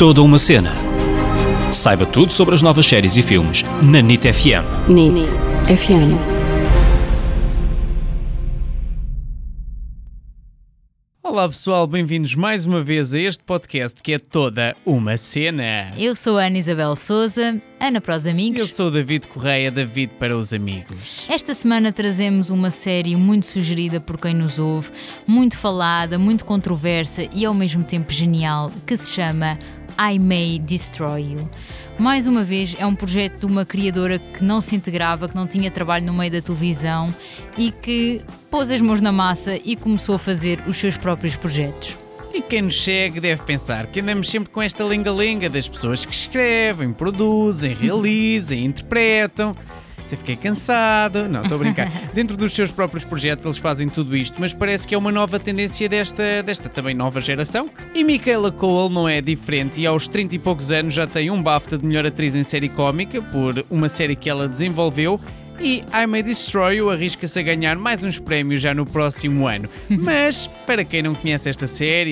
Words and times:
Toda 0.00 0.22
uma 0.22 0.38
cena. 0.38 0.72
Saiba 1.70 2.06
tudo 2.06 2.32
sobre 2.32 2.54
as 2.54 2.62
novas 2.62 2.86
séries 2.86 3.18
e 3.18 3.22
filmes 3.22 3.62
na 3.82 4.00
NIT 4.00 4.32
FM. 4.32 4.88
NIT 4.88 5.28
FM. 5.66 6.40
Olá 11.22 11.48
pessoal, 11.48 11.86
bem-vindos 11.86 12.34
mais 12.34 12.66
uma 12.66 12.82
vez 12.82 13.14
a 13.14 13.18
este 13.20 13.44
podcast 13.44 14.02
que 14.02 14.12
é 14.14 14.18
toda 14.18 14.74
uma 14.84 15.16
cena. 15.16 15.92
Eu 15.96 16.16
sou 16.16 16.38
a 16.38 16.46
Ana 16.46 16.58
Isabel 16.58 16.96
Souza, 16.96 17.60
Ana 17.78 18.00
para 18.00 18.16
os 18.16 18.26
amigos. 18.26 18.60
Eu 18.60 18.66
sou 18.66 18.86
o 18.86 18.90
David 18.90 19.28
Correia, 19.28 19.70
David 19.70 20.14
para 20.18 20.36
os 20.36 20.52
amigos. 20.52 21.26
Esta 21.28 21.54
semana 21.54 21.92
trazemos 21.92 22.50
uma 22.50 22.70
série 22.70 23.16
muito 23.16 23.46
sugerida 23.46 24.00
por 24.00 24.18
quem 24.18 24.34
nos 24.34 24.58
ouve, 24.58 24.90
muito 25.26 25.56
falada, 25.56 26.18
muito 26.18 26.44
controversa 26.44 27.28
e 27.32 27.44
ao 27.44 27.54
mesmo 27.54 27.84
tempo 27.84 28.12
genial, 28.12 28.72
que 28.86 28.96
se 28.96 29.12
chama 29.12 29.56
I 30.00 30.18
May 30.18 30.58
Destroy 30.58 31.32
You. 31.32 31.50
Mais 31.98 32.26
uma 32.26 32.42
vez, 32.42 32.74
é 32.78 32.86
um 32.86 32.94
projeto 32.94 33.40
de 33.40 33.46
uma 33.46 33.66
criadora 33.66 34.18
que 34.18 34.42
não 34.42 34.62
se 34.62 34.74
integrava, 34.74 35.28
que 35.28 35.36
não 35.36 35.46
tinha 35.46 35.70
trabalho 35.70 36.06
no 36.06 36.14
meio 36.14 36.32
da 36.32 36.40
televisão 36.40 37.14
e 37.58 37.70
que 37.70 38.22
pôs 38.50 38.70
as 38.70 38.80
mãos 38.80 39.02
na 39.02 39.12
massa 39.12 39.60
e 39.62 39.76
começou 39.76 40.14
a 40.14 40.18
fazer 40.18 40.62
os 40.66 40.78
seus 40.78 40.96
próprios 40.96 41.36
projetos. 41.36 41.98
E 42.32 42.40
quem 42.40 42.62
nos 42.62 42.82
segue 42.82 43.20
deve 43.20 43.42
pensar 43.42 43.88
que 43.88 44.00
andamos 44.00 44.30
sempre 44.30 44.50
com 44.50 44.62
esta 44.62 44.82
linga-linga 44.84 45.50
das 45.50 45.68
pessoas 45.68 46.04
que 46.04 46.14
escrevem, 46.14 46.92
produzem, 46.92 47.74
realizam, 47.74 48.56
interpretam. 48.56 49.54
Até 50.10 50.16
fiquei 50.16 50.34
cansado. 50.34 51.28
Não, 51.28 51.42
estou 51.42 51.54
a 51.54 51.58
brincar. 51.58 51.88
Dentro 52.12 52.36
dos 52.36 52.52
seus 52.52 52.72
próprios 52.72 53.04
projetos 53.04 53.44
eles 53.44 53.58
fazem 53.58 53.88
tudo 53.88 54.16
isto, 54.16 54.40
mas 54.40 54.52
parece 54.52 54.88
que 54.88 54.92
é 54.92 54.98
uma 54.98 55.12
nova 55.12 55.38
tendência 55.38 55.88
desta, 55.88 56.42
desta 56.42 56.68
também 56.68 56.96
nova 56.96 57.20
geração. 57.20 57.70
E 57.94 58.02
Michaela 58.02 58.50
Cole 58.50 58.92
não 58.92 59.08
é 59.08 59.20
diferente 59.20 59.80
e 59.80 59.86
aos 59.86 60.08
30 60.08 60.34
e 60.34 60.38
poucos 60.40 60.72
anos 60.72 60.94
já 60.94 61.06
tem 61.06 61.30
um 61.30 61.40
BAFTA 61.40 61.78
de 61.78 61.86
melhor 61.86 62.04
atriz 62.04 62.34
em 62.34 62.42
série 62.42 62.68
cómica 62.68 63.22
por 63.22 63.64
uma 63.70 63.88
série 63.88 64.16
que 64.16 64.28
ela 64.28 64.48
desenvolveu 64.48 65.20
e 65.62 65.84
I 65.92 66.06
May 66.06 66.22
Destroy 66.22 66.76
You 66.76 66.90
arrisca-se 66.90 67.38
a 67.38 67.42
ganhar 67.42 67.76
mais 67.76 68.02
uns 68.02 68.18
prémios 68.18 68.62
já 68.62 68.72
no 68.72 68.86
próximo 68.86 69.46
ano. 69.46 69.68
Mas, 69.88 70.46
para 70.66 70.82
quem 70.84 71.02
não 71.02 71.14
conhece 71.14 71.50
esta 71.50 71.66
série 71.66 72.08